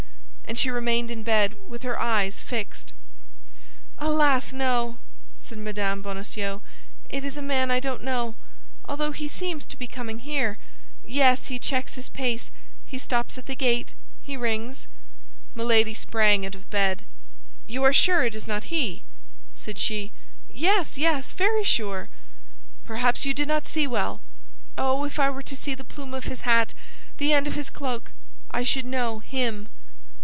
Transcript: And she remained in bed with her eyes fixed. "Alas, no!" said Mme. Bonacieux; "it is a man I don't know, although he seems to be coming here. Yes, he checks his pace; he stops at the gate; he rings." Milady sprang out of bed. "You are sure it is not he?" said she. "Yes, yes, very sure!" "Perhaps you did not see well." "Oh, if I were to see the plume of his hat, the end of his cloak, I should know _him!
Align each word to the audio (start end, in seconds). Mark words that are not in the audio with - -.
And 0.51 0.59
she 0.59 0.69
remained 0.69 1.09
in 1.09 1.23
bed 1.23 1.55
with 1.69 1.83
her 1.83 1.97
eyes 1.97 2.41
fixed. 2.41 2.91
"Alas, 3.97 4.51
no!" 4.51 4.97
said 5.39 5.57
Mme. 5.57 6.01
Bonacieux; 6.01 6.59
"it 7.09 7.23
is 7.23 7.37
a 7.37 7.41
man 7.41 7.71
I 7.71 7.79
don't 7.79 8.03
know, 8.03 8.35
although 8.83 9.13
he 9.13 9.29
seems 9.29 9.63
to 9.67 9.77
be 9.77 9.87
coming 9.87 10.19
here. 10.19 10.57
Yes, 11.05 11.45
he 11.47 11.57
checks 11.57 11.95
his 11.95 12.09
pace; 12.09 12.51
he 12.85 12.97
stops 12.97 13.37
at 13.37 13.45
the 13.45 13.55
gate; 13.55 13.93
he 14.21 14.35
rings." 14.35 14.87
Milady 15.55 15.93
sprang 15.93 16.45
out 16.45 16.55
of 16.55 16.69
bed. 16.69 17.05
"You 17.65 17.85
are 17.85 17.93
sure 17.93 18.25
it 18.25 18.35
is 18.35 18.45
not 18.45 18.65
he?" 18.65 19.03
said 19.55 19.79
she. 19.79 20.11
"Yes, 20.53 20.97
yes, 20.97 21.31
very 21.31 21.63
sure!" 21.63 22.09
"Perhaps 22.85 23.25
you 23.25 23.33
did 23.33 23.47
not 23.47 23.67
see 23.67 23.87
well." 23.87 24.19
"Oh, 24.77 25.05
if 25.05 25.17
I 25.17 25.29
were 25.29 25.43
to 25.43 25.55
see 25.55 25.75
the 25.75 25.85
plume 25.85 26.13
of 26.13 26.25
his 26.25 26.41
hat, 26.41 26.73
the 27.19 27.31
end 27.31 27.47
of 27.47 27.55
his 27.55 27.69
cloak, 27.69 28.11
I 28.51 28.63
should 28.63 28.83
know 28.83 29.23
_him! 29.31 29.67